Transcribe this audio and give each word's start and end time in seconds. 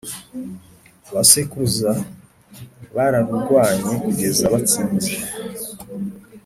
ba 1.11 1.21
sekuruza 1.31 1.91
bararurwanye 2.95 3.93
kugeza 4.03 4.43
batsinze 4.53 5.11